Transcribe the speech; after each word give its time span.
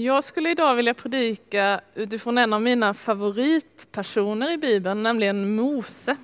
Jag 0.00 0.24
skulle 0.24 0.50
idag 0.50 0.74
vilja 0.74 0.94
predika 0.94 1.80
utifrån 1.94 2.38
en 2.38 2.52
av 2.52 2.62
mina 2.62 2.94
favoritpersoner 2.94 4.50
i 4.50 4.56
Bibeln, 4.56 5.02
nämligen 5.02 5.56
Mose. 5.56 6.16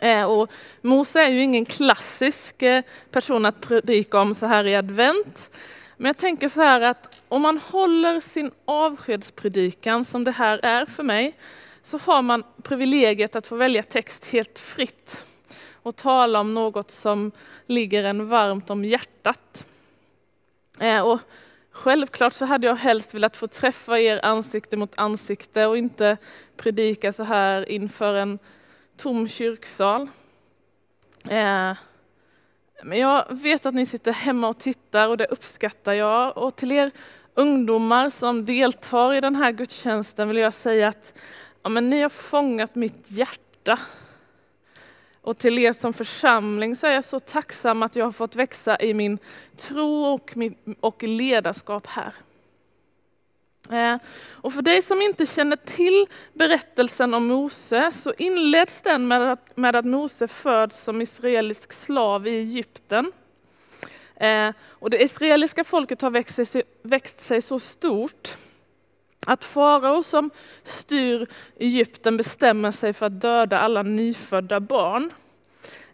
Eh, 0.00 0.24
och 0.24 0.52
Mose 0.80 1.20
är 1.20 1.28
ju 1.28 1.42
ingen 1.42 1.64
klassisk 1.64 2.62
eh, 2.62 2.82
person 3.10 3.46
att 3.46 3.60
predika 3.60 4.20
om 4.20 4.34
så 4.34 4.46
här 4.46 4.64
i 4.64 4.74
advent. 4.74 5.50
Men 5.96 6.06
jag 6.06 6.18
tänker 6.18 6.48
så 6.48 6.60
här 6.60 6.80
att 6.80 7.20
om 7.28 7.42
man 7.42 7.58
håller 7.58 8.20
sin 8.20 8.50
avskedspredikan 8.64 10.04
som 10.04 10.24
det 10.24 10.30
här 10.30 10.60
är 10.62 10.86
för 10.86 11.02
mig, 11.02 11.36
så 11.82 11.98
har 11.98 12.22
man 12.22 12.42
privilegiet 12.62 13.36
att 13.36 13.46
få 13.46 13.56
välja 13.56 13.82
text 13.82 14.24
helt 14.24 14.58
fritt 14.58 15.22
och 15.72 15.96
tala 15.96 16.40
om 16.40 16.54
något 16.54 16.90
som 16.90 17.32
ligger 17.66 18.04
en 18.04 18.28
varmt 18.28 18.70
om 18.70 18.84
hjärtat. 18.84 19.64
Eh, 20.80 21.00
och 21.00 21.20
Självklart 21.74 22.34
så 22.34 22.44
hade 22.44 22.66
jag 22.66 22.76
helst 22.76 23.14
velat 23.14 23.36
få 23.36 23.46
träffa 23.46 23.98
er 23.98 24.20
ansikte 24.22 24.76
mot 24.76 24.98
ansikte 24.98 25.66
och 25.66 25.78
inte 25.78 26.16
predika 26.56 27.12
så 27.12 27.22
här 27.22 27.70
inför 27.70 28.14
en 28.14 28.38
tom 28.96 29.28
kyrksal. 29.28 30.02
Eh, 31.28 31.72
men 32.82 32.98
jag 32.98 33.24
vet 33.30 33.66
att 33.66 33.74
ni 33.74 33.86
sitter 33.86 34.12
hemma 34.12 34.48
och 34.48 34.58
tittar 34.58 35.08
och 35.08 35.16
det 35.16 35.26
uppskattar 35.26 35.92
jag. 35.92 36.38
Och 36.38 36.56
till 36.56 36.72
er 36.72 36.90
ungdomar 37.34 38.10
som 38.10 38.44
deltar 38.44 39.14
i 39.14 39.20
den 39.20 39.34
här 39.34 39.52
gudstjänsten 39.52 40.28
vill 40.28 40.36
jag 40.36 40.54
säga 40.54 40.88
att 40.88 41.14
ja, 41.62 41.68
men 41.68 41.90
ni 41.90 42.00
har 42.00 42.08
fångat 42.08 42.74
mitt 42.74 43.10
hjärta. 43.10 43.78
Och 45.24 45.38
till 45.38 45.58
er 45.58 45.72
som 45.72 45.92
församling 45.92 46.76
så 46.76 46.86
är 46.86 46.92
jag 46.92 47.04
så 47.04 47.20
tacksam 47.20 47.82
att 47.82 47.96
jag 47.96 48.04
har 48.04 48.12
fått 48.12 48.36
växa 48.36 48.80
i 48.80 48.94
min 48.94 49.18
tro 49.56 50.04
och, 50.04 50.36
min, 50.36 50.54
och 50.80 51.02
ledarskap 51.02 51.86
här. 51.86 52.14
Eh, 53.70 53.98
och 54.32 54.52
för 54.52 54.62
dig 54.62 54.82
som 54.82 55.02
inte 55.02 55.26
känner 55.26 55.56
till 55.56 56.06
berättelsen 56.32 57.14
om 57.14 57.26
Mose 57.26 57.90
så 58.02 58.14
inleds 58.18 58.80
den 58.80 59.08
med 59.08 59.32
att, 59.32 59.56
med 59.56 59.76
att 59.76 59.84
Mose 59.84 60.28
föds 60.28 60.84
som 60.84 61.02
israelisk 61.02 61.72
slav 61.72 62.26
i 62.26 62.38
Egypten. 62.38 63.12
Eh, 64.16 64.50
och 64.60 64.90
det 64.90 65.02
israeliska 65.02 65.64
folket 65.64 66.02
har 66.02 66.10
växt 66.10 66.34
sig, 66.34 66.62
växt 66.82 67.20
sig 67.20 67.42
så 67.42 67.58
stort 67.58 68.36
att 69.26 69.44
farao 69.44 70.02
som 70.02 70.30
styr 70.62 71.26
Egypten 71.58 72.16
bestämmer 72.16 72.70
sig 72.70 72.92
för 72.92 73.06
att 73.06 73.20
döda 73.20 73.58
alla 73.58 73.82
nyfödda 73.82 74.60
barn. 74.60 75.12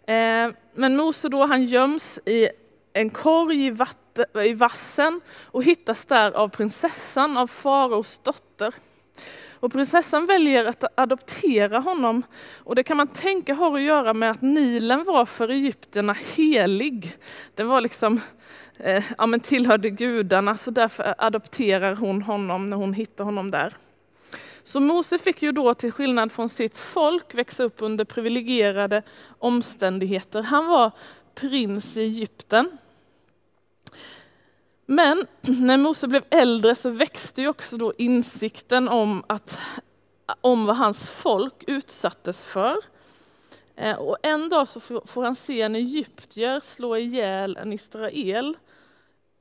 Eh, 0.05 0.55
men 0.73 0.95
Mose 0.95 1.29
då 1.29 1.45
han 1.45 1.65
göms 1.65 2.19
i 2.25 2.49
en 2.93 3.09
korg 3.09 3.65
i, 3.65 3.69
vatten, 3.69 4.25
i 4.45 4.53
vassen 4.53 5.21
och 5.45 5.63
hittas 5.63 6.05
där 6.05 6.31
av 6.31 6.47
prinsessan, 6.47 7.37
av 7.37 7.47
faraos 7.47 8.19
dotter. 8.23 8.73
Och 9.59 9.71
prinsessan 9.71 10.25
väljer 10.25 10.65
att 10.65 10.99
adoptera 10.99 11.79
honom 11.79 12.23
och 12.57 12.75
det 12.75 12.83
kan 12.83 12.97
man 12.97 13.07
tänka 13.07 13.53
har 13.53 13.75
att 13.75 13.81
göra 13.81 14.13
med 14.13 14.31
att 14.31 14.41
Nilen 14.41 15.03
var 15.03 15.25
för 15.25 15.49
egyptierna 15.49 16.15
helig. 16.35 17.17
Den 17.55 17.67
var 17.67 17.81
liksom, 17.81 18.19
eh, 18.77 19.03
ja, 19.17 19.25
men 19.25 19.39
tillhörde 19.39 19.89
gudarna 19.89 20.57
så 20.57 20.71
därför 20.71 21.15
adopterar 21.17 21.95
hon 21.95 22.21
honom 22.21 22.69
när 22.69 22.77
hon 22.77 22.93
hittar 22.93 23.23
honom 23.23 23.51
där. 23.51 23.73
Så 24.63 24.79
Mose 24.79 25.17
fick 25.17 25.41
ju 25.41 25.51
då 25.51 25.73
till 25.73 25.91
skillnad 25.91 26.31
från 26.31 26.49
sitt 26.49 26.77
folk 26.77 27.35
växa 27.35 27.63
upp 27.63 27.75
under 27.77 28.05
privilegierade 28.05 29.01
omständigheter. 29.39 30.41
Han 30.41 30.67
var 30.67 30.91
prins 31.35 31.97
i 31.97 32.01
Egypten. 32.01 32.77
Men 34.91 35.27
när 35.41 35.77
Mose 35.77 36.07
blev 36.07 36.23
äldre 36.29 36.75
så 36.75 36.89
växte 36.89 37.41
ju 37.41 37.47
också 37.47 37.77
då 37.77 37.93
insikten 37.97 38.89
om, 38.89 39.23
att, 39.27 39.57
om 40.41 40.65
vad 40.65 40.75
hans 40.75 40.99
folk 40.99 41.63
utsattes 41.67 42.39
för. 42.39 42.77
Eh, 43.75 43.97
och 43.97 44.17
en 44.23 44.49
dag 44.49 44.67
så 44.67 44.79
får 44.79 45.23
han 45.23 45.35
se 45.35 45.61
en 45.61 45.75
egyptier 45.75 46.59
slå 46.59 46.97
ihjäl 46.97 47.57
en 47.57 47.73
israel. 47.73 48.57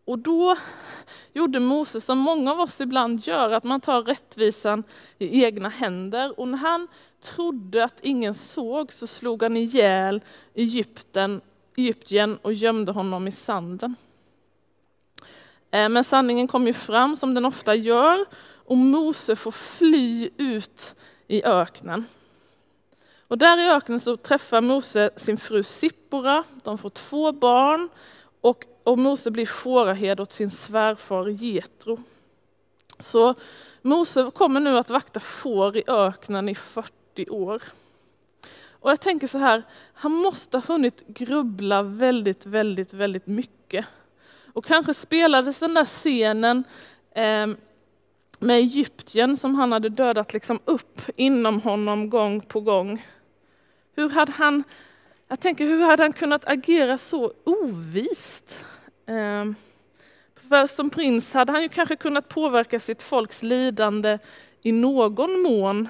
Och 0.04 0.18
då 0.18 0.56
gjorde 1.32 1.60
Mose 1.60 2.00
som 2.00 2.18
många 2.18 2.52
av 2.52 2.60
oss 2.60 2.80
ibland 2.80 3.26
gör, 3.26 3.50
att 3.50 3.64
man 3.64 3.80
tar 3.80 4.02
rättvisan 4.02 4.84
i 5.18 5.44
egna 5.44 5.68
händer. 5.68 6.40
Och 6.40 6.48
när 6.48 6.58
han 6.58 6.88
trodde 7.20 7.84
att 7.84 8.00
ingen 8.02 8.34
såg 8.34 8.92
så 8.92 9.06
slog 9.06 9.42
han 9.42 9.56
ihjäl 9.56 10.20
Egypten, 10.54 11.40
Egyptien 11.76 12.38
och 12.42 12.52
gömde 12.52 12.92
honom 12.92 13.28
i 13.28 13.32
sanden. 13.32 13.96
Eh, 15.70 15.88
men 15.88 16.04
sanningen 16.04 16.48
kom 16.48 16.66
ju 16.66 16.72
fram 16.72 17.16
som 17.16 17.34
den 17.34 17.44
ofta 17.44 17.74
gör 17.74 18.24
och 18.70 18.76
Mose 18.76 19.36
får 19.36 19.50
fly 19.50 20.30
ut 20.36 20.94
i 21.28 21.44
öknen. 21.44 22.04
Och 23.28 23.38
där 23.38 23.58
i 23.58 23.70
öknen 23.70 24.00
så 24.00 24.16
träffar 24.16 24.60
Mose 24.60 25.10
sin 25.16 25.36
fru 25.36 25.62
Sippora, 25.62 26.44
de 26.64 26.78
får 26.78 26.90
två 26.90 27.32
barn 27.32 27.88
och, 28.40 28.64
och 28.84 28.98
Mose 28.98 29.30
blir 29.30 29.46
fåraherde 29.46 30.22
åt 30.22 30.32
sin 30.32 30.50
svärfar 30.50 31.28
Getro. 31.28 31.98
Så 32.98 33.34
Mose 33.82 34.30
kommer 34.34 34.60
nu 34.60 34.78
att 34.78 34.90
vakta 34.90 35.20
får 35.20 35.76
i 35.76 35.84
öknen 35.86 36.48
i 36.48 36.54
40 36.54 37.30
år. 37.30 37.62
Och 38.68 38.90
jag 38.90 39.00
tänker 39.00 39.26
så 39.26 39.38
här, 39.38 39.62
han 39.92 40.12
måste 40.12 40.56
ha 40.56 40.62
hunnit 40.74 41.06
grubbla 41.06 41.82
väldigt, 41.82 42.46
väldigt, 42.46 42.92
väldigt 42.92 43.26
mycket 43.26 43.86
och 44.52 44.64
kanske 44.64 44.94
spelades 44.94 45.58
den 45.58 45.74
där 45.74 45.84
scenen 45.84 46.64
eh, 47.14 47.46
med 48.38 48.56
Egyptien 48.56 49.36
som 49.36 49.54
han 49.54 49.72
hade 49.72 49.88
dödat 49.88 50.32
liksom 50.32 50.58
upp 50.64 51.00
inom 51.16 51.60
honom 51.60 52.10
gång 52.10 52.40
på 52.40 52.60
gång. 52.60 53.06
Hur 53.96 54.10
hade 54.10 54.32
han, 54.32 54.64
jag 55.28 55.40
tänker, 55.40 55.66
hur 55.66 55.82
hade 55.82 56.02
han 56.02 56.12
kunnat 56.12 56.48
agera 56.48 56.98
så 56.98 57.32
ovist? 57.44 58.64
Eh, 59.06 59.44
för 60.48 60.66
som 60.66 60.90
prins 60.90 61.32
hade 61.32 61.52
han 61.52 61.62
ju 61.62 61.68
kanske 61.68 61.96
kunnat 61.96 62.28
påverka 62.28 62.80
sitt 62.80 63.02
folks 63.02 63.42
lidande 63.42 64.18
i 64.62 64.72
någon 64.72 65.42
mån. 65.42 65.88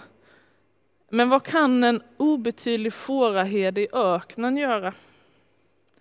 Men 1.08 1.28
vad 1.28 1.42
kan 1.42 1.84
en 1.84 2.02
obetydlig 2.16 2.92
fåraherde 2.92 3.80
i 3.80 3.88
öknen 3.92 4.56
göra? 4.56 4.92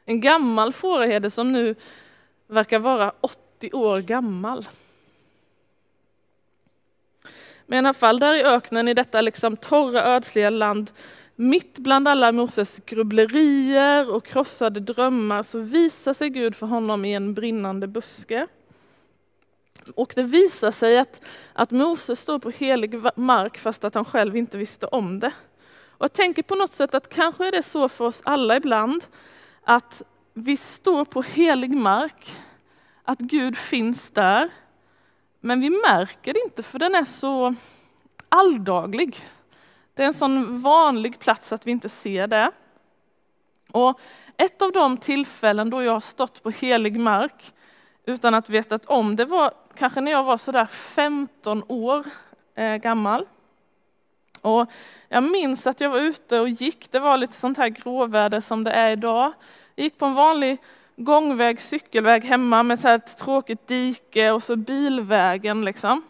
En 0.06 0.22
gammal 0.22 0.74
fåraherde 0.74 1.30
som 1.30 1.52
nu 1.52 1.76
verkar 2.50 2.80
vara 2.80 3.14
80 3.22 3.72
år 3.74 3.98
gammal. 3.98 4.68
Men 7.66 7.86
i 7.86 7.88
alla 7.88 7.94
fall 7.94 8.20
där 8.20 8.34
i 8.34 8.44
öknen, 8.44 8.88
i 8.88 8.94
detta 8.94 9.22
liksom 9.22 9.58
torra 9.58 10.04
ödsliga 10.04 10.50
land, 10.50 10.92
mitt 11.36 11.78
bland 11.78 12.08
alla 12.08 12.32
Moses 12.32 12.82
grubblerier 12.86 14.10
och 14.10 14.26
krossade 14.26 14.80
drömmar 14.80 15.44
så 15.44 15.60
visar 15.60 16.14
sig 16.14 16.30
Gud 16.30 16.56
för 16.56 16.68
honom 16.68 17.06
i 17.06 17.14
en 17.14 17.34
brinnande 17.34 17.88
buske. 17.88 18.48
Och 19.96 20.14
det 20.16 20.24
visar 20.24 20.72
sig 20.72 20.98
att, 20.98 21.26
att 21.54 21.72
Moses 21.72 22.20
står 22.20 22.40
på 22.40 22.50
helig 22.50 23.02
mark 23.16 23.58
fast 23.58 23.84
att 23.84 23.96
han 23.96 24.06
själv 24.06 24.38
inte 24.38 24.58
visste 24.58 24.86
om 24.86 25.20
det. 25.20 25.32
Och 25.88 26.04
jag 26.04 26.14
tänker 26.14 26.44
på 26.44 26.56
något 26.56 26.74
sätt 26.74 26.96
att 26.96 27.10
kanske 27.10 27.48
är 27.48 27.52
det 27.52 27.64
så 27.64 27.90
för 27.90 28.06
oss 28.06 28.22
alla 28.24 28.58
ibland 28.58 29.04
att 29.64 30.02
vi 30.44 30.58
står 30.58 31.06
på 31.06 31.22
helig 31.22 31.74
mark, 31.74 32.32
att 33.04 33.20
Gud 33.20 33.58
finns 33.58 34.10
där. 34.10 34.50
Men 35.40 35.62
vi 35.62 35.70
märker 35.70 36.34
det 36.34 36.40
inte 36.40 36.64
för 36.64 36.80
den 36.80 36.96
är 36.96 37.06
så 37.06 37.56
alldaglig. 38.30 39.18
Det 39.94 40.04
är 40.04 40.08
en 40.08 40.14
sån 40.14 40.62
vanlig 40.62 41.20
plats 41.20 41.52
att 41.52 41.68
vi 41.68 41.72
inte 41.72 41.90
ser 41.90 42.28
det. 42.28 42.52
Och 43.72 44.00
ett 44.38 44.62
av 44.62 44.72
de 44.72 44.98
tillfällen 44.98 45.70
då 45.70 45.84
jag 45.84 45.94
har 45.94 46.00
stått 46.00 46.44
på 46.44 46.50
helig 46.50 47.00
mark 47.00 47.54
utan 48.06 48.34
att 48.34 48.50
veta 48.50 48.80
om 48.88 49.16
det 49.16 49.26
var 49.26 49.52
kanske 49.76 50.02
när 50.02 50.12
jag 50.12 50.24
var 50.24 50.38
sådär 50.38 50.66
15 50.66 51.64
år 51.68 52.06
eh, 52.56 52.76
gammal. 52.76 53.26
Och 54.42 54.72
jag 55.08 55.24
minns 55.24 55.68
att 55.68 55.82
jag 55.82 55.90
var 55.90 56.00
ute 56.00 56.40
och 56.40 56.50
gick, 56.50 56.92
det 56.92 57.00
var 57.00 57.18
lite 57.18 57.34
sånt 57.34 57.58
här 57.58 57.68
gråväder 57.68 58.40
som 58.40 58.64
det 58.64 58.72
är 58.72 58.90
idag. 58.90 59.34
Jag 59.80 59.84
gick 59.84 59.98
på 59.98 60.06
en 60.06 60.14
vanlig 60.14 60.58
gångväg, 60.96 61.62
cykelväg 61.62 62.24
hemma 62.24 62.64
med 62.64 62.80
så 62.80 62.88
här 62.88 62.96
ett 62.96 63.18
tråkigt 63.18 63.68
dike 63.68 64.32
och 64.32 64.44
så 64.44 64.56
bilvägen. 64.56 65.66
Liksom. 65.66 66.02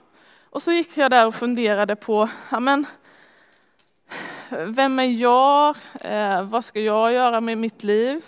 Och 0.49 0.63
så 0.63 0.71
gick 0.71 0.97
jag 0.97 1.11
där 1.11 1.27
och 1.27 1.35
funderade 1.35 1.95
på, 1.95 2.29
ja, 2.51 2.59
men, 2.59 2.85
vem 4.49 4.99
är 4.99 5.03
jag? 5.03 5.75
Eh, 6.01 6.43
vad 6.43 6.65
ska 6.65 6.79
jag 6.79 7.13
göra 7.13 7.41
med 7.41 7.57
mitt 7.57 7.83
liv? 7.83 8.25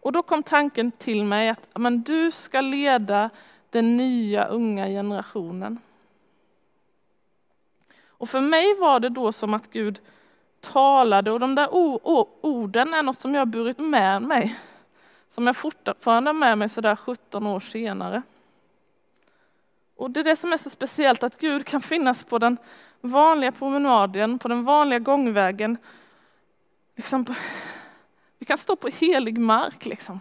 Och 0.00 0.12
då 0.12 0.22
kom 0.22 0.42
tanken 0.42 0.90
till 0.90 1.24
mig 1.24 1.48
att 1.48 1.68
ja, 1.72 1.78
men, 1.78 2.02
du 2.02 2.30
ska 2.30 2.60
leda 2.60 3.30
den 3.70 3.96
nya 3.96 4.44
unga 4.44 4.86
generationen. 4.86 5.78
Och 8.06 8.28
för 8.28 8.40
mig 8.40 8.74
var 8.74 9.00
det 9.00 9.08
då 9.08 9.32
som 9.32 9.54
att 9.54 9.70
Gud 9.70 10.00
talade 10.60 11.30
och 11.30 11.40
de 11.40 11.54
där 11.54 11.68
orden 12.40 12.94
är 12.94 13.02
något 13.02 13.20
som 13.20 13.34
jag 13.34 13.48
burit 13.48 13.78
med 13.78 14.22
mig. 14.22 14.56
Som 15.30 15.46
jag 15.46 15.56
fortfarande 15.56 16.28
har 16.28 16.34
med 16.34 16.58
mig 16.58 16.68
sådär 16.68 16.96
17 16.96 17.46
år 17.46 17.60
senare. 17.60 18.22
Och 19.96 20.10
det 20.10 20.20
är 20.20 20.24
det 20.24 20.36
som 20.36 20.52
är 20.52 20.56
så 20.56 20.70
speciellt, 20.70 21.22
att 21.22 21.40
Gud 21.40 21.66
kan 21.66 21.80
finnas 21.80 22.24
på 22.24 22.38
den 22.38 22.56
vanliga 23.00 23.52
promenaden, 23.52 24.38
på 24.38 24.48
den 24.48 24.64
vanliga 24.64 24.98
gångvägen. 24.98 25.78
Liksom 26.96 27.24
på, 27.24 27.34
vi 28.38 28.46
kan 28.46 28.58
stå 28.58 28.76
på 28.76 28.88
helig 28.88 29.38
mark, 29.38 29.86
liksom. 29.86 30.20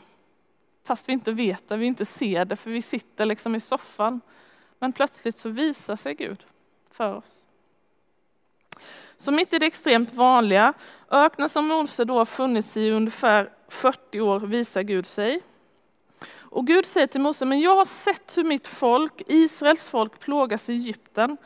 fast 0.84 1.10
vi 1.10 1.14
inte 1.14 1.32
vet 1.32 1.70
det, 1.70 1.78
vi 1.78 1.86
inte 1.86 2.06
ser 2.06 2.46
det, 2.46 2.56
för 2.56 2.70
vi 2.72 2.82
sitter 2.82 3.26
liksom 3.26 3.56
i 3.56 3.60
soffan. 3.60 4.22
Men 4.80 4.94
plötsligt 4.94 5.38
så 5.38 5.50
visar 5.50 5.96
sig 5.96 6.14
Gud 6.14 6.46
för 6.92 7.16
oss. 7.16 7.47
Så 9.18 9.32
mitt 9.32 9.54
i 9.54 9.60
det 9.60 9.66
extremt 9.66 10.14
vanliga, 10.14 10.74
öknen 11.12 11.50
som 11.50 11.68
Mose 11.68 12.06
då 12.06 12.18
har 12.18 12.26
funnits 12.26 12.78
i 12.78 12.92
ungefär 12.92 13.50
40 13.68 14.22
år 14.22 14.40
visar 14.40 14.82
Gud 14.82 15.06
sig. 15.06 15.42
Och 16.50 16.68
Gud 16.68 16.86
säger 16.86 17.08
till 17.08 17.22
Mose, 17.22 17.46
men 17.46 17.60
jag 17.60 17.76
har 17.76 17.86
sett 17.86 18.38
hur 18.38 18.44
mitt 18.44 18.68
folk, 18.68 19.22
Israels 19.28 19.90
folk, 19.90 20.20
plågas 20.20 20.70
i 20.70 20.74
Egypten 20.74 21.38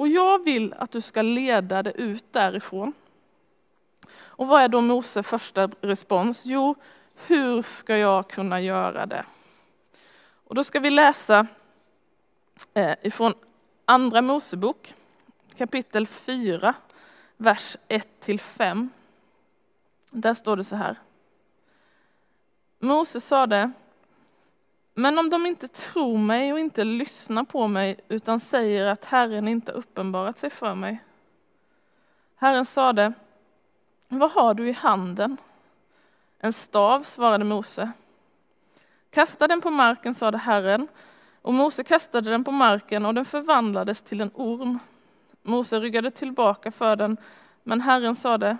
och 0.00 0.08
jag 0.08 0.44
vill 0.44 0.74
att 0.78 0.90
du 0.90 1.00
ska 1.00 1.22
leda 1.22 1.82
det 1.82 1.92
ut 1.92 2.32
därifrån. 2.32 2.92
Och 4.18 4.46
vad 4.46 4.62
är 4.62 4.68
då 4.68 4.80
Moses 4.80 5.26
första 5.26 5.70
respons? 5.80 6.42
Jo, 6.44 6.74
hur 7.26 7.62
ska 7.62 7.96
jag 7.96 8.28
kunna 8.28 8.60
göra 8.60 9.06
det? 9.06 9.24
Och 10.44 10.54
då 10.54 10.64
ska 10.64 10.80
vi 10.80 10.90
läsa 10.90 11.46
eh, 12.74 12.94
ifrån 13.02 13.34
Andra 13.84 14.22
Mosebok 14.22 14.94
kapitel 15.56 16.06
4, 16.06 16.74
vers 17.40 17.76
1-5. 17.88 18.88
Där 20.10 20.34
står 20.34 20.56
det 20.56 20.64
så 20.64 20.76
här. 20.76 20.96
Mose 22.78 23.20
sade, 23.20 23.72
men 24.94 25.18
om 25.18 25.30
de 25.30 25.46
inte 25.46 25.68
tror 25.68 26.18
mig 26.18 26.52
och 26.52 26.58
inte 26.58 26.84
lyssnar 26.84 27.44
på 27.44 27.68
mig 27.68 28.00
utan 28.08 28.40
säger 28.40 28.86
att 28.86 29.04
Herren 29.04 29.48
inte 29.48 29.72
uppenbarat 29.72 30.38
sig 30.38 30.50
för 30.50 30.74
mig. 30.74 31.04
Herren 32.36 32.64
sade, 32.64 33.12
vad 34.08 34.30
har 34.30 34.54
du 34.54 34.68
i 34.68 34.72
handen? 34.72 35.36
En 36.38 36.52
stav, 36.52 37.02
svarade 37.02 37.44
Mose. 37.44 37.92
Kasta 39.10 39.48
den 39.48 39.60
på 39.60 39.70
marken, 39.70 40.14
sade 40.14 40.38
Herren, 40.38 40.88
och 41.42 41.54
Mose 41.54 41.84
kastade 41.84 42.30
den 42.30 42.44
på 42.44 42.50
marken 42.50 43.06
och 43.06 43.14
den 43.14 43.24
förvandlades 43.24 44.02
till 44.02 44.20
en 44.20 44.30
orm. 44.34 44.78
Mose 45.42 45.80
ryggade 45.80 46.10
tillbaka 46.10 46.70
för 46.70 46.96
den, 46.96 47.16
men 47.62 47.80
Herren 47.80 48.14
sade, 48.14 48.56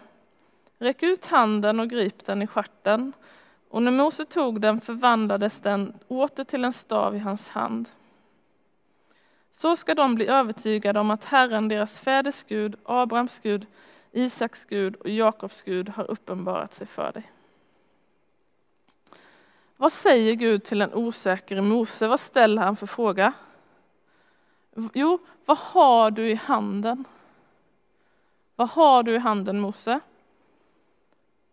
räck 0.79 1.03
ut 1.03 1.27
handen 1.27 1.81
och 1.81 1.91
grip 1.91 2.25
den 2.25 2.43
i 2.43 2.47
stjärten. 2.47 3.12
Och 3.69 3.82
när 3.82 3.93
Mose 3.93 4.25
tog 4.25 4.61
den 4.61 4.81
förvandlades 4.81 5.61
den 5.61 5.94
åter 6.09 6.44
till 6.44 6.65
en 6.65 6.73
stav 6.73 7.17
i 7.17 7.19
hans 7.19 7.49
hand. 7.49 7.88
Så 9.53 9.77
ska 9.77 9.94
de 9.94 10.15
bli 10.15 10.27
övertygade 10.27 11.00
om 11.00 11.11
att 11.11 11.25
Herren, 11.25 11.69
deras 11.69 11.99
fäders 11.99 12.44
Gud, 12.49 12.77
Abrahams 12.85 13.41
Gud, 13.41 13.67
Isaks 14.12 14.65
Gud 14.65 14.97
och 14.97 15.09
Jakobs 15.09 15.62
Gud 15.62 15.88
har 15.88 16.11
uppenbarat 16.11 16.75
sig 16.75 16.87
för 16.87 17.12
dig. 17.12 17.32
Vad 19.77 19.93
säger 19.93 20.35
Gud 20.35 20.65
till 20.65 20.82
en 20.82 20.94
osäker 20.94 21.61
Mose? 21.61 22.06
Vad 22.06 22.21
ställer 22.21 22.62
han 22.62 22.77
för 22.77 22.87
fråga? 22.87 23.32
Jo, 24.93 25.19
vad 25.44 25.58
har 25.58 26.11
du 26.11 26.31
i 26.31 26.34
handen? 26.34 27.05
Vad 28.56 28.69
har 28.69 29.02
du 29.02 29.14
i 29.14 29.19
handen 29.19 29.61
Mose? 29.61 30.00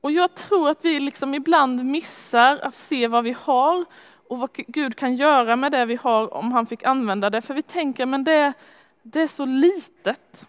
Och 0.01 0.11
jag 0.11 0.35
tror 0.35 0.69
att 0.69 0.85
vi 0.85 0.99
liksom 0.99 1.33
ibland 1.33 1.85
missar 1.85 2.57
att 2.57 2.73
se 2.73 3.07
vad 3.07 3.23
vi 3.23 3.35
har 3.39 3.85
och 4.27 4.39
vad 4.39 4.49
Gud 4.53 4.95
kan 4.95 5.15
göra 5.15 5.55
med 5.55 5.71
det 5.71 5.85
vi 5.85 5.95
har 5.95 6.33
om 6.33 6.51
han 6.51 6.65
fick 6.65 6.83
använda 6.83 7.29
det. 7.29 7.41
För 7.41 7.53
vi 7.53 7.61
tänker, 7.61 8.05
men 8.05 8.23
det, 8.23 8.53
det 9.01 9.21
är 9.21 9.27
så 9.27 9.45
litet. 9.45 10.45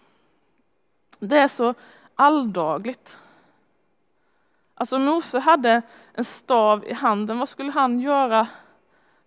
Det 1.19 1.37
är 1.37 1.47
så 1.47 1.73
alldagligt. 2.15 3.17
Alltså 4.75 4.99
Mose 4.99 5.39
hade 5.39 5.81
en 6.13 6.25
stav 6.25 6.85
i 6.85 6.93
handen. 6.93 7.39
Vad 7.39 7.49
skulle 7.49 7.71
han 7.71 7.99
göra 7.99 8.47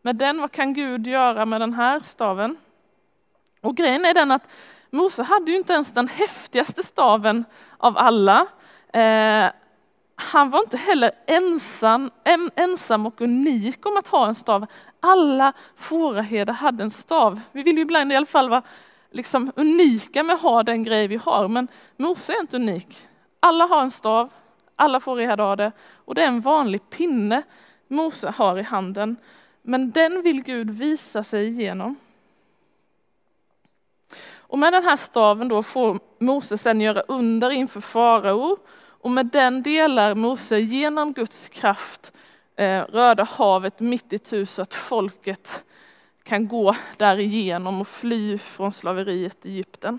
med 0.02 0.16
den? 0.16 0.40
Vad 0.40 0.52
kan 0.52 0.72
Gud 0.72 1.06
göra 1.06 1.46
med 1.46 1.60
den 1.60 1.72
här 1.72 2.00
staven? 2.00 2.56
Och 3.62 3.76
grejen 3.76 4.04
är 4.04 4.14
den 4.14 4.30
att 4.30 4.52
Mose 4.90 5.22
hade 5.22 5.50
ju 5.50 5.56
inte 5.56 5.72
ens 5.72 5.92
den 5.92 6.08
häftigaste 6.08 6.82
staven 6.82 7.44
av 7.78 7.98
alla. 7.98 8.46
Eh, 8.92 9.50
han 10.16 10.50
var 10.50 10.60
inte 10.60 10.76
heller 10.76 11.10
ensam, 11.26 12.10
ensam 12.56 13.06
och 13.06 13.20
unik 13.20 13.86
om 13.86 13.96
att 13.96 14.08
ha 14.08 14.26
en 14.28 14.34
stav. 14.34 14.66
Alla 15.00 15.52
fåraherdar 15.76 16.52
hade 16.52 16.84
en 16.84 16.90
stav. 16.90 17.40
Vi 17.52 17.62
vill 17.62 17.76
ju 17.76 17.82
ibland 17.82 18.12
i 18.12 18.16
alla 18.16 18.26
fall 18.26 18.48
vara 18.48 18.62
liksom 19.10 19.52
unika 19.56 20.22
med 20.22 20.34
att 20.34 20.42
ha 20.42 20.62
den 20.62 20.84
grej 20.84 21.08
vi 21.08 21.16
har, 21.16 21.48
men 21.48 21.68
Mose 21.96 22.32
är 22.32 22.40
inte 22.40 22.56
unik. 22.56 23.06
Alla 23.40 23.66
har 23.66 23.82
en 23.82 23.90
stav, 23.90 24.32
alla 24.76 25.00
fåraherdar 25.00 25.44
har 25.44 25.56
det 25.56 25.72
och 26.04 26.14
det 26.14 26.22
är 26.22 26.28
en 26.28 26.40
vanlig 26.40 26.90
pinne 26.90 27.42
Mose 27.88 28.30
har 28.36 28.58
i 28.58 28.62
handen. 28.62 29.16
Men 29.62 29.90
den 29.90 30.22
vill 30.22 30.42
Gud 30.42 30.70
visa 30.70 31.24
sig 31.24 31.46
igenom. 31.46 31.96
Och 34.52 34.58
med 34.58 34.72
den 34.72 34.84
här 34.84 34.96
staven 34.96 35.48
då 35.48 35.62
får 35.62 36.00
Mose 36.18 36.58
sedan 36.58 36.80
göra 36.80 37.00
under 37.00 37.50
inför 37.50 37.80
farao 37.80 38.56
och 38.84 39.10
med 39.10 39.26
den 39.26 39.62
delar 39.62 40.14
Mose 40.14 40.58
genom 40.58 41.12
Guds 41.12 41.48
kraft 41.48 42.12
eh, 42.56 42.80
Röda 42.80 43.24
havet 43.24 43.80
mitt 43.80 44.12
i 44.12 44.18
tu 44.18 44.46
så 44.46 44.62
att 44.62 44.74
folket 44.74 45.64
kan 46.22 46.48
gå 46.48 46.76
därigenom 46.96 47.80
och 47.80 47.88
fly 47.88 48.38
från 48.38 48.72
slaveriet 48.72 49.46
i 49.46 49.48
Egypten. 49.48 49.98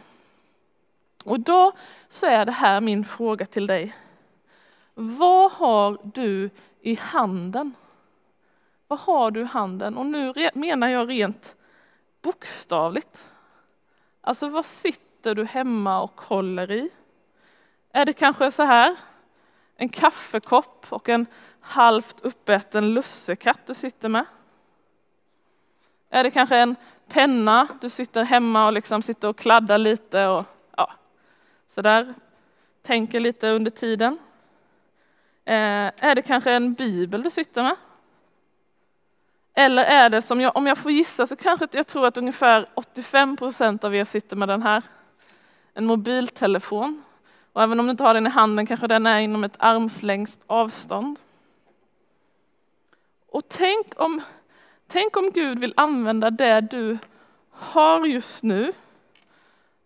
Och 1.24 1.40
då 1.40 1.72
så 2.10 2.26
är 2.26 2.46
det 2.46 2.52
här 2.52 2.82
min 2.82 3.06
fråga 3.06 3.46
till 3.46 3.68
dig. 3.68 3.96
Vad 4.94 5.52
har 5.52 5.98
du 6.14 6.50
i 6.82 6.96
handen? 6.96 7.74
Vad 8.88 9.00
har 9.00 9.32
du 9.32 9.42
i 9.42 9.46
handen? 9.46 9.98
Och 9.98 10.06
nu 10.06 10.34
menar 10.54 10.88
jag 10.88 11.10
rent 11.10 11.56
bokstavligt. 12.22 13.30
Alltså 14.26 14.50
vad 14.50 14.66
sitter 14.66 15.36
du 15.36 15.46
hemma 15.46 16.02
och 16.02 16.22
håller 16.22 16.72
i? 16.72 16.90
Är 17.92 18.06
det 18.06 18.14
kanske 18.14 18.52
så 18.52 18.64
här? 18.64 18.96
En 19.76 19.90
kaffekopp 19.90 20.86
och 20.90 21.10
en 21.10 21.26
halvt 21.60 22.20
uppäten 22.22 22.94
lussekatt 22.94 23.60
du 23.66 23.74
sitter 23.74 24.10
med? 24.10 24.26
Är 26.10 26.24
det 26.24 26.32
kanske 26.32 26.58
en 26.58 26.76
penna 27.08 27.68
du 27.82 27.90
sitter 27.90 28.24
hemma 28.24 28.66
och 28.66 28.74
liksom 28.74 29.02
sitter 29.02 29.28
och 29.28 29.38
kladdar 29.38 29.78
lite 29.78 30.28
och 30.28 30.46
ja, 30.78 30.92
så 31.68 31.82
där 31.82 32.14
tänker 32.82 33.20
lite 33.20 33.50
under 33.50 33.72
tiden? 33.72 34.20
Eh, 35.46 35.92
är 35.98 36.16
det 36.16 36.22
kanske 36.22 36.52
en 36.52 36.74
bibel 36.74 37.24
du 37.24 37.30
sitter 37.30 37.64
med? 37.64 37.76
Eller 39.54 39.84
är 39.84 40.10
det 40.10 40.22
som 40.22 40.42
jag, 40.42 40.58
om 40.58 40.68
jag 40.68 40.78
får 40.78 40.92
gissa 40.92 41.28
så 41.28 41.36
kanske 41.36 41.68
jag 41.72 41.88
tror 41.88 42.08
att 42.08 42.18
ungefär 42.18 42.66
85 42.74 43.38
procent 43.38 43.84
av 43.84 43.96
er 43.96 44.04
sitter 44.04 44.36
med 44.36 44.48
den 44.48 44.62
här. 44.62 44.84
En 45.74 45.86
mobiltelefon. 45.86 47.04
Och 47.54 47.64
även 47.64 47.80
om 47.80 47.86
du 47.86 47.92
inte 47.92 48.04
har 48.04 48.14
den 48.14 48.28
i 48.28 48.30
handen 48.30 48.66
kanske 48.66 48.88
den 48.88 49.06
är 49.06 49.20
inom 49.20 49.44
ett 49.44 49.56
armslängds 49.58 50.38
avstånd. 50.48 51.20
Och 53.28 53.44
tänk 53.48 54.02
om, 54.02 54.22
tänk 54.88 55.18
om 55.18 55.32
Gud 55.32 55.60
vill 55.60 55.74
använda 55.78 56.30
det 56.30 56.62
du 56.62 56.98
har 57.50 58.06
just 58.06 58.44
nu, 58.44 58.74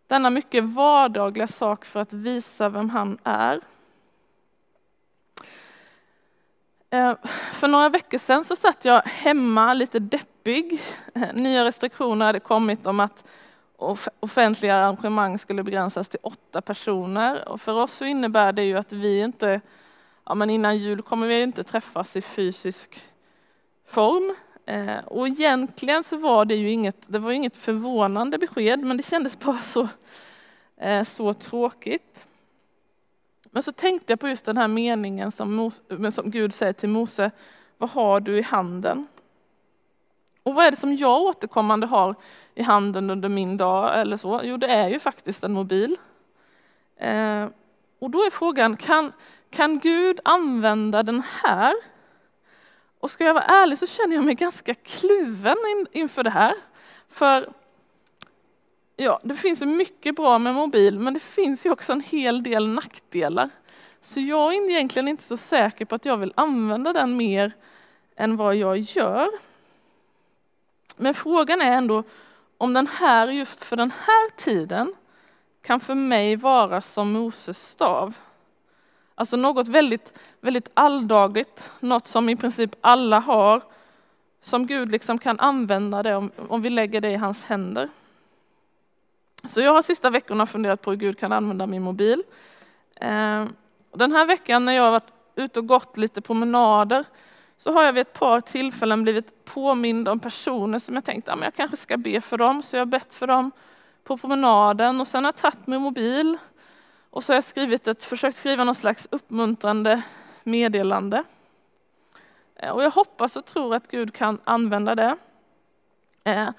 denna 0.07 0.29
mycket 0.29 0.63
vardagliga 0.63 1.47
sak 1.47 1.85
för 1.85 1.99
att 1.99 2.13
visa 2.13 2.69
vem 2.69 2.89
han 2.89 3.17
är. 3.23 3.55
Eh, 3.55 3.61
Eh, 6.89 7.13
för 7.53 7.67
några 7.67 7.89
veckor 7.89 8.17
sedan 8.17 8.45
så 8.45 8.55
satt 8.55 8.85
jag 8.85 9.01
hemma 9.01 9.73
lite 9.73 9.99
deppig. 9.99 10.81
Eh, 11.15 11.33
nya 11.33 11.65
restriktioner 11.65 12.25
hade 12.25 12.39
kommit 12.39 12.85
om 12.85 12.99
att 12.99 13.23
offentliga 14.19 14.75
arrangemang 14.75 15.39
skulle 15.39 15.63
begränsas 15.63 16.09
till 16.09 16.19
åtta 16.23 16.61
personer. 16.61 17.49
Och 17.49 17.61
för 17.61 17.73
oss 17.73 17.93
så 17.93 18.05
innebär 18.05 18.51
det 18.51 18.63
ju 18.63 18.77
att 18.77 18.91
vi 18.91 19.19
inte, 19.19 19.61
ja 20.25 20.35
men 20.35 20.49
innan 20.49 20.77
jul 20.77 21.01
kommer 21.01 21.27
vi 21.27 21.41
inte 21.41 21.63
träffas 21.63 22.15
i 22.15 22.21
fysisk 22.21 22.99
form. 23.87 24.35
Eh, 24.65 24.99
och 25.05 25.27
egentligen 25.27 26.03
så 26.03 26.17
var 26.17 26.45
det 26.45 26.55
ju 26.55 26.71
inget, 26.71 26.97
det 27.07 27.19
var 27.19 27.31
inget 27.31 27.57
förvånande 27.57 28.37
besked, 28.37 28.79
men 28.79 28.97
det 28.97 29.03
kändes 29.03 29.39
bara 29.39 29.61
så, 29.61 29.87
så 31.05 31.33
tråkigt. 31.33 32.27
Men 33.57 33.63
så 33.63 33.71
tänkte 33.71 34.11
jag 34.11 34.19
på 34.19 34.27
just 34.27 34.45
den 34.45 34.57
här 34.57 34.67
meningen 34.67 35.31
som, 35.31 35.55
Mose, 35.55 36.11
som 36.11 36.31
Gud 36.31 36.53
säger 36.53 36.73
till 36.73 36.89
Mose, 36.89 37.31
vad 37.77 37.89
har 37.89 38.19
du 38.19 38.37
i 38.37 38.41
handen? 38.41 39.07
Och 40.43 40.55
vad 40.55 40.65
är 40.65 40.71
det 40.71 40.77
som 40.77 40.95
jag 40.95 41.21
återkommande 41.21 41.87
har 41.87 42.15
i 42.55 42.63
handen 42.63 43.09
under 43.09 43.29
min 43.29 43.57
dag 43.57 43.99
eller 43.99 44.17
så? 44.17 44.41
Jo, 44.43 44.57
det 44.57 44.67
är 44.67 44.89
ju 44.89 44.99
faktiskt 44.99 45.43
en 45.43 45.53
mobil. 45.53 45.97
Eh, 46.97 47.47
och 47.99 48.09
då 48.09 48.19
är 48.19 48.29
frågan, 48.29 48.77
kan, 48.77 49.11
kan 49.49 49.79
Gud 49.79 50.19
använda 50.23 51.03
den 51.03 51.23
här? 51.43 51.73
Och 52.99 53.11
ska 53.11 53.23
jag 53.23 53.33
vara 53.33 53.45
ärlig 53.45 53.77
så 53.77 53.87
känner 53.87 54.15
jag 54.15 54.25
mig 54.25 54.35
ganska 54.35 54.73
kluven 54.73 55.57
in, 55.71 55.87
inför 55.91 56.23
det 56.23 56.29
här. 56.29 56.53
För 57.09 57.49
ja, 58.97 59.19
det 59.23 59.35
finns 59.35 59.61
mycket 59.61 60.15
bra 60.15 60.39
med 60.39 60.55
mobil, 60.55 60.99
men 60.99 61.13
det 61.13 61.19
finns 61.19 61.65
ju 61.65 61.71
också 61.71 61.91
en 61.91 62.01
hel 62.01 62.43
del 62.43 62.67
nackdelar. 62.67 63.49
Så 64.01 64.19
jag 64.19 64.55
är 64.55 64.69
egentligen 64.69 65.07
inte 65.07 65.23
så 65.23 65.37
säker 65.37 65.85
på 65.85 65.95
att 65.95 66.05
jag 66.05 66.17
vill 66.17 66.33
använda 66.35 66.93
den 66.93 67.17
mer 67.17 67.51
än 68.15 68.37
vad 68.37 68.55
jag 68.55 68.77
gör. 68.77 69.29
Men 70.95 71.13
frågan 71.13 71.61
är 71.61 71.71
ändå 71.71 72.03
om 72.57 72.73
den 72.73 72.87
här 72.87 73.27
just 73.27 73.63
för 73.63 73.75
den 73.75 73.91
här 73.91 74.29
tiden 74.37 74.93
kan 75.61 75.79
för 75.79 75.95
mig 75.95 76.35
vara 76.35 76.81
som 76.81 77.11
Moses 77.11 77.69
stav. 77.69 78.17
Alltså 79.15 79.37
något 79.37 79.67
väldigt, 79.67 80.19
väldigt 80.41 80.69
alldagligt, 80.73 81.71
något 81.79 82.07
som 82.07 82.29
i 82.29 82.35
princip 82.35 82.75
alla 82.81 83.19
har, 83.19 83.61
som 84.41 84.67
Gud 84.67 84.91
liksom 84.91 85.17
kan 85.17 85.39
använda 85.39 86.03
det 86.03 86.15
om, 86.15 86.31
om 86.49 86.61
vi 86.61 86.69
lägger 86.69 87.01
det 87.01 87.09
i 87.09 87.15
hans 87.15 87.43
händer. 87.43 87.89
Så 89.47 89.61
jag 89.61 89.73
har 89.73 89.81
sista 89.81 90.09
veckorna 90.09 90.45
funderat 90.45 90.81
på 90.81 90.91
hur 90.91 90.97
Gud 90.97 91.19
kan 91.19 91.31
använda 91.31 91.67
min 91.67 91.83
mobil. 91.83 92.23
Eh, 92.95 93.45
den 93.93 94.11
här 94.11 94.25
veckan 94.25 94.65
när 94.65 94.73
jag 94.73 94.83
har 94.83 94.91
varit 94.91 95.13
ute 95.35 95.59
och 95.59 95.67
gått 95.67 95.97
lite 95.97 96.21
promenader 96.21 97.05
så 97.57 97.71
har 97.71 97.83
jag 97.83 97.93
vid 97.93 98.01
ett 98.01 98.13
par 98.13 98.41
tillfällen 98.41 99.03
blivit 99.03 99.45
påmind 99.45 100.07
om 100.07 100.19
personer 100.19 100.79
som 100.79 100.95
jag 100.95 101.05
tänkt 101.05 101.29
ah, 101.29 101.33
att 101.33 101.39
ja, 101.39 101.45
jag 101.45 101.55
kanske 101.55 101.77
ska 101.77 101.97
be 101.97 102.21
för 102.21 102.37
dem. 102.37 102.61
Så 102.61 102.75
jag 102.75 102.81
har 102.81 102.85
bett 102.85 103.13
för 103.13 103.27
dem 103.27 103.51
på 104.03 104.17
promenaden 104.17 105.01
och 105.01 105.07
sen 105.07 105.23
har 105.23 105.31
jag 105.31 105.35
tagit 105.35 105.67
min 105.67 105.81
mobil 105.81 106.37
och 107.09 107.23
så 107.23 107.31
har 107.31 107.35
jag 107.35 107.43
skrivit 107.43 107.87
ett, 107.87 108.03
försökt 108.03 108.37
skriva 108.37 108.63
någon 108.63 108.75
slags 108.75 109.07
uppmuntrande 109.11 110.03
meddelande. 110.43 111.23
Eh, 112.55 112.69
och 112.69 112.83
jag 112.83 112.91
hoppas 112.91 113.35
och 113.35 113.45
tror 113.45 113.75
att 113.75 113.87
Gud 113.87 114.13
kan 114.13 114.39
använda 114.43 114.95
det. 114.95 115.15
Eh, 116.23 116.49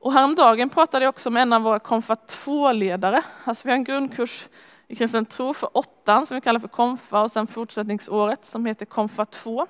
och 0.00 0.12
häromdagen 0.12 0.70
pratade 0.70 1.04
jag 1.04 1.10
också 1.10 1.30
med 1.30 1.42
en 1.42 1.52
av 1.52 1.62
våra 1.62 1.78
konfa 1.78 2.14
2-ledare. 2.14 3.22
Alltså 3.44 3.62
vi 3.64 3.70
har 3.70 3.76
en 3.76 3.84
grundkurs 3.84 4.48
i 4.88 4.96
kristen 4.96 5.26
tro 5.26 5.54
för 5.54 5.76
åttan 5.76 6.26
som 6.26 6.34
vi 6.34 6.40
kallar 6.40 6.60
för 6.60 6.68
konfa 6.68 7.20
och 7.20 7.30
sen 7.30 7.46
fortsättningsåret 7.46 8.44
som 8.44 8.66
heter 8.66 8.86
konfa 8.86 9.24
2. 9.24 9.66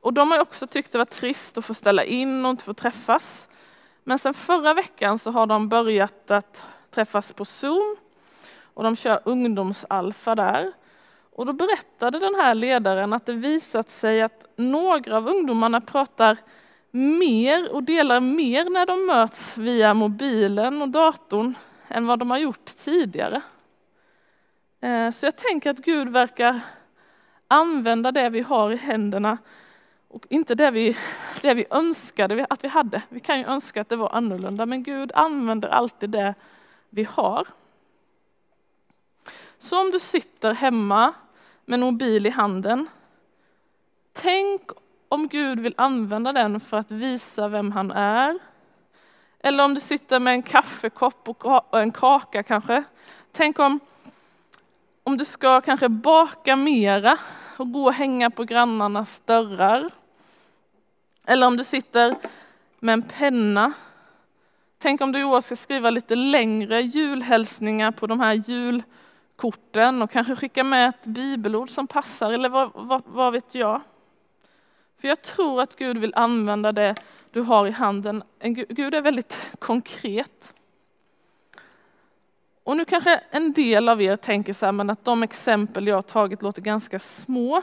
Och 0.00 0.12
de 0.12 0.30
har 0.30 0.40
också 0.40 0.66
tyckt 0.66 0.92
det 0.92 0.98
var 0.98 1.04
trist 1.04 1.58
att 1.58 1.64
få 1.64 1.74
ställa 1.74 2.04
in 2.04 2.44
och 2.44 2.50
inte 2.50 2.64
få 2.64 2.72
träffas. 2.72 3.48
Men 4.04 4.18
sen 4.18 4.34
förra 4.34 4.74
veckan 4.74 5.18
så 5.18 5.30
har 5.30 5.46
de 5.46 5.68
börjat 5.68 6.30
att 6.30 6.62
träffas 6.90 7.32
på 7.32 7.44
Zoom 7.44 7.96
och 8.74 8.82
de 8.82 8.96
kör 8.96 9.20
ungdomsalfa 9.24 10.34
där. 10.34 10.72
Och 11.32 11.46
då 11.46 11.52
berättade 11.52 12.18
den 12.18 12.34
här 12.34 12.54
ledaren 12.54 13.12
att 13.12 13.26
det 13.26 13.32
visat 13.32 13.88
sig 13.88 14.22
att 14.22 14.44
några 14.56 15.16
av 15.16 15.28
ungdomarna 15.28 15.80
pratar 15.80 16.36
mer 16.96 17.74
och 17.74 17.82
delar 17.82 18.20
mer 18.20 18.70
när 18.70 18.86
de 18.86 19.06
möts 19.06 19.58
via 19.58 19.94
mobilen 19.94 20.82
och 20.82 20.88
datorn 20.88 21.54
än 21.88 22.06
vad 22.06 22.18
de 22.18 22.30
har 22.30 22.38
gjort 22.38 22.64
tidigare. 22.64 23.42
Eh, 24.80 25.10
så 25.10 25.26
jag 25.26 25.36
tänker 25.36 25.70
att 25.70 25.78
Gud 25.78 26.08
verkar 26.08 26.60
använda 27.48 28.12
det 28.12 28.28
vi 28.28 28.40
har 28.40 28.70
i 28.70 28.76
händerna 28.76 29.38
och 30.08 30.26
inte 30.30 30.54
det 30.54 30.70
vi, 30.70 30.96
det 31.42 31.54
vi 31.54 31.66
önskade 31.70 32.46
att 32.50 32.64
vi 32.64 32.68
hade. 32.68 33.02
Vi 33.08 33.20
kan 33.20 33.38
ju 33.38 33.44
önska 33.44 33.80
att 33.80 33.88
det 33.88 33.96
var 33.96 34.10
annorlunda, 34.14 34.66
men 34.66 34.82
Gud 34.82 35.12
använder 35.14 35.68
alltid 35.68 36.10
det 36.10 36.34
vi 36.90 37.04
har. 37.04 37.46
Så 39.58 39.80
om 39.80 39.90
du 39.90 39.98
sitter 39.98 40.54
hemma 40.54 41.14
med 41.64 41.76
en 41.76 41.80
mobil 41.80 42.26
i 42.26 42.30
handen, 42.30 42.88
tänk 44.12 44.62
om 45.08 45.28
Gud 45.28 45.60
vill 45.60 45.74
använda 45.76 46.32
den 46.32 46.60
för 46.60 46.76
att 46.76 46.90
visa 46.90 47.48
vem 47.48 47.72
han 47.72 47.90
är. 47.90 48.38
Eller 49.38 49.64
om 49.64 49.74
du 49.74 49.80
sitter 49.80 50.20
med 50.20 50.34
en 50.34 50.42
kaffekopp 50.42 51.28
och 51.28 51.80
en 51.80 51.92
kaka 51.92 52.42
kanske. 52.42 52.84
Tänk 53.32 53.58
om, 53.58 53.80
om 55.04 55.16
du 55.16 55.24
ska 55.24 55.60
kanske 55.60 55.88
baka 55.88 56.56
mera 56.56 57.18
och 57.56 57.72
gå 57.72 57.84
och 57.84 57.92
hänga 57.92 58.30
på 58.30 58.44
grannarnas 58.44 59.22
dörrar. 59.24 59.90
Eller 61.26 61.46
om 61.46 61.56
du 61.56 61.64
sitter 61.64 62.16
med 62.80 62.92
en 62.92 63.02
penna. 63.02 63.72
Tänk 64.78 65.00
om 65.00 65.12
du 65.12 65.20
i 65.20 65.24
år 65.24 65.40
ska 65.40 65.56
skriva 65.56 65.90
lite 65.90 66.14
längre 66.14 66.82
julhälsningar 66.82 67.90
på 67.90 68.06
de 68.06 68.20
här 68.20 68.34
julkorten 68.34 70.02
och 70.02 70.10
kanske 70.10 70.36
skicka 70.36 70.64
med 70.64 70.88
ett 70.88 71.06
bibelord 71.06 71.70
som 71.70 71.86
passar 71.86 72.32
eller 72.32 72.48
vad, 72.48 72.70
vad, 72.74 73.02
vad 73.06 73.32
vet 73.32 73.54
jag. 73.54 73.80
För 74.98 75.08
jag 75.08 75.22
tror 75.22 75.62
att 75.62 75.76
Gud 75.76 75.98
vill 75.98 76.12
använda 76.14 76.72
det 76.72 76.94
du 77.30 77.40
har 77.40 77.66
i 77.66 77.70
handen. 77.70 78.22
Gud 78.68 78.94
är 78.94 79.02
väldigt 79.02 79.48
konkret. 79.58 80.54
Och 82.62 82.76
nu 82.76 82.84
kanske 82.84 83.20
en 83.30 83.52
del 83.52 83.88
av 83.88 84.02
er 84.02 84.16
tänker 84.16 84.52
så 84.52 84.64
här, 84.64 84.72
men 84.72 84.90
att 84.90 85.04
de 85.04 85.22
exempel 85.22 85.86
jag 85.86 85.94
har 85.94 86.02
tagit 86.02 86.42
låter 86.42 86.62
ganska 86.62 86.98
små. 86.98 87.62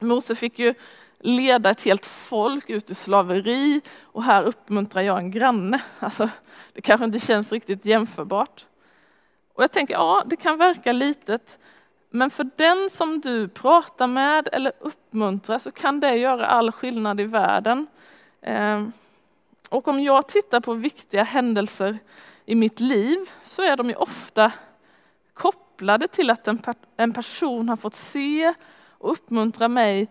Mose 0.00 0.34
fick 0.34 0.58
ju 0.58 0.74
leda 1.18 1.70
ett 1.70 1.82
helt 1.82 2.06
folk 2.06 2.70
ut 2.70 2.90
ur 2.90 2.94
slaveri 2.94 3.80
och 4.02 4.22
här 4.22 4.42
uppmuntrar 4.42 5.02
jag 5.02 5.18
en 5.18 5.30
granne. 5.30 5.82
Alltså, 5.98 6.28
det 6.72 6.80
kanske 6.80 7.04
inte 7.04 7.18
känns 7.18 7.52
riktigt 7.52 7.84
jämförbart. 7.84 8.66
Och 9.54 9.62
jag 9.62 9.72
tänker, 9.72 9.94
ja, 9.94 10.22
det 10.26 10.36
kan 10.36 10.58
verka 10.58 10.92
litet, 10.92 11.58
men 12.14 12.30
för 12.30 12.50
den 12.56 12.90
som 12.90 13.20
du 13.20 13.48
pratar 13.48 14.06
med 14.06 14.48
eller 14.52 14.72
uppmuntrar 14.80 15.58
så 15.58 15.70
kan 15.70 16.00
det 16.00 16.16
göra 16.16 16.46
all 16.46 16.72
skillnad 16.72 17.20
i 17.20 17.24
världen. 17.24 17.86
Ehm, 18.40 18.92
och 19.68 19.88
om 19.88 20.00
jag 20.00 20.28
tittar 20.28 20.60
på 20.60 20.74
viktiga 20.74 21.22
händelser 21.22 21.98
i 22.46 22.54
mitt 22.54 22.80
liv 22.80 23.18
så 23.42 23.62
är 23.62 23.76
de 23.76 23.88
ju 23.88 23.94
ofta 23.94 24.52
kopplade 25.32 26.08
till 26.08 26.30
att 26.30 26.48
en, 26.96 27.12
person 27.12 27.68
har 27.68 27.76
fått 27.76 27.94
se 27.94 28.54
och 28.88 29.12
uppmuntra 29.12 29.68
mig 29.68 30.08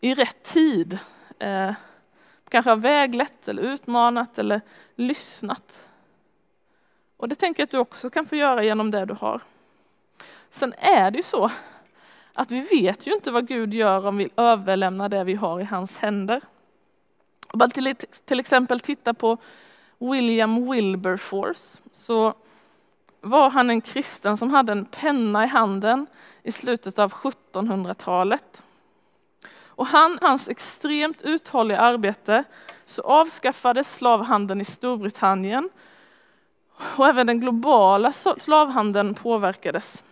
i 0.00 0.14
rätt 0.14 0.42
tid. 0.42 0.98
Ehm, 1.38 1.74
kanske 2.48 2.70
har 2.70 2.76
väglett 2.76 3.48
eller 3.48 3.62
utmanat 3.62 4.38
eller 4.38 4.60
lyssnat. 4.94 5.88
Och 7.16 7.28
det 7.28 7.34
tänker 7.34 7.60
jag 7.60 7.66
att 7.66 7.70
du 7.70 7.78
också 7.78 8.10
kan 8.10 8.26
få 8.26 8.36
göra 8.36 8.64
genom 8.64 8.90
det 8.90 9.04
du 9.04 9.14
har. 9.14 9.40
Sen 10.52 10.74
är 10.78 11.10
det 11.10 11.16
ju 11.16 11.22
så 11.22 11.50
att 12.32 12.50
vi 12.50 12.60
vet 12.60 13.06
ju 13.06 13.12
inte 13.12 13.30
vad 13.30 13.48
Gud 13.48 13.74
gör 13.74 14.06
om 14.06 14.16
vi 14.16 14.28
överlämnar 14.36 15.08
det 15.08 15.24
vi 15.24 15.34
har 15.34 15.60
i 15.60 15.64
hans 15.64 15.98
händer. 15.98 16.40
Om 17.48 17.70
till, 17.70 17.94
till 18.24 18.40
exempel 18.40 18.80
tittar 18.80 19.12
på 19.12 19.36
William 19.98 20.70
Wilberforce 20.70 21.78
så 21.92 22.34
var 23.20 23.50
han 23.50 23.70
en 23.70 23.80
kristen 23.80 24.36
som 24.36 24.50
hade 24.50 24.72
en 24.72 24.84
penna 24.84 25.44
i 25.44 25.46
handen 25.46 26.06
i 26.42 26.52
slutet 26.52 26.98
av 26.98 27.12
1700-talet. 27.12 28.62
Och 29.64 29.86
han, 29.86 30.18
hans 30.22 30.48
extremt 30.48 31.22
uthålliga 31.22 31.78
arbete 31.78 32.44
så 32.84 33.02
avskaffades 33.02 33.94
slavhandeln 33.94 34.60
i 34.60 34.64
Storbritannien 34.64 35.70
och 36.96 37.06
även 37.06 37.26
den 37.26 37.40
globala 37.40 38.12
slavhandeln 38.38 39.14
påverkades. 39.14 40.02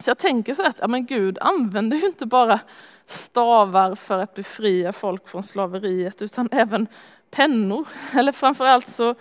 Så 0.00 0.10
jag 0.10 0.18
tänker 0.18 0.54
så 0.54 0.66
att 0.66 0.78
ja, 0.80 0.88
men 0.88 1.06
Gud 1.06 1.38
använder 1.40 1.96
ju 1.96 2.06
inte 2.06 2.26
bara 2.26 2.60
stavar 3.06 3.94
för 3.94 4.18
att 4.18 4.34
befria 4.34 4.92
folk 4.92 5.28
från 5.28 5.42
slaveriet 5.42 6.22
utan 6.22 6.48
även 6.52 6.86
pennor. 7.30 7.88
Eller 8.14 8.32
framförallt 8.32 8.86
så 8.86 9.14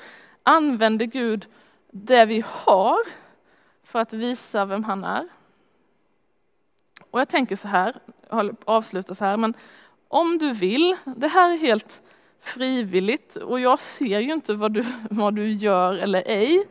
använder 0.43 1.05
Gud 1.05 1.45
det 1.91 2.25
vi 2.25 2.43
har 2.48 2.98
för 3.83 4.00
att 4.00 4.13
visa 4.13 4.65
vem 4.65 4.83
han 4.83 5.03
är. 5.03 5.27
Och 7.12 7.19
jag 7.19 7.29
tänker 7.29 7.55
så 7.55 7.67
här, 7.67 8.00
jag 8.29 8.55
avslutar 8.65 9.13
så 9.13 9.25
här, 9.25 9.38
men 9.38 9.53
om 10.07 10.38
du 10.38 10.51
vill, 10.51 10.95
det 11.05 11.27
här 11.27 11.51
är 11.51 11.57
helt 11.57 12.01
frivilligt 12.39 13.36
och 13.36 13.59
jag 13.59 13.79
ser 13.79 14.19
ju 14.19 14.33
inte 14.33 14.53
vad 14.53 14.74
du, 14.74 14.86
vad 15.09 15.36
du 15.36 15.51
gör 15.51 15.93
eller 15.93 16.24
ej. 16.25 16.67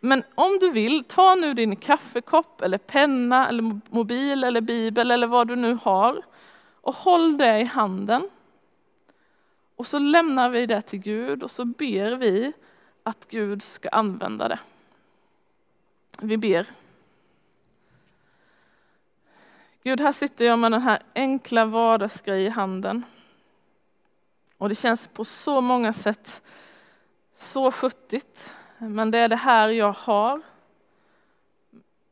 Men 0.00 0.22
om 0.34 0.58
du 0.58 0.70
vill, 0.70 1.04
ta 1.04 1.34
nu 1.34 1.54
din 1.54 1.76
kaffekopp 1.76 2.60
eller 2.60 2.78
penna 2.78 3.48
eller 3.48 3.80
mobil 3.94 4.44
eller 4.44 4.60
bibel 4.60 5.10
eller 5.10 5.26
vad 5.26 5.48
du 5.48 5.56
nu 5.56 5.78
har 5.82 6.22
och 6.80 6.94
håll 6.94 7.38
det 7.38 7.60
i 7.60 7.64
handen. 7.64 8.30
Och 9.76 9.86
så 9.86 9.98
lämnar 9.98 10.48
vi 10.48 10.66
det 10.66 10.80
till 10.82 10.98
Gud 10.98 11.42
och 11.42 11.50
så 11.50 11.64
ber 11.64 12.16
vi 12.16 12.52
att 13.02 13.28
Gud 13.30 13.62
ska 13.62 13.88
använda 13.88 14.48
det. 14.48 14.58
Vi 16.20 16.36
ber. 16.36 16.66
Gud, 19.82 20.00
här 20.00 20.12
sitter 20.12 20.44
jag 20.44 20.58
med 20.58 20.72
den 20.72 20.82
här 20.82 21.02
enkla 21.14 21.64
vardagsgrejen 21.64 22.46
i 22.46 22.50
handen. 22.50 23.04
Och 24.58 24.68
det 24.68 24.74
känns 24.74 25.06
på 25.06 25.24
så 25.24 25.60
många 25.60 25.92
sätt 25.92 26.42
så 27.34 27.70
futtigt. 27.70 28.50
Men 28.80 29.10
det 29.10 29.18
är 29.18 29.28
det 29.28 29.36
här 29.36 29.68
jag 29.68 29.92
har. 29.92 30.40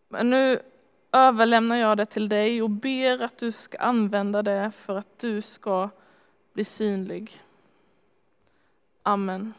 Men 0.09 0.31
nu 0.31 0.61
överlämnar 1.13 1.77
jag 1.77 1.97
det 1.97 2.07
till 2.07 2.29
dig 2.29 2.63
och 2.63 2.71
ber 2.71 3.23
att 3.23 3.39
du 3.39 3.53
ska 3.53 3.79
använda 3.79 4.43
det 4.43 4.71
för 4.71 4.99
att 4.99 5.19
du 5.19 5.43
ska 5.43 5.89
bli 6.53 6.65
synlig. 6.65 7.43
Amen. 9.03 9.55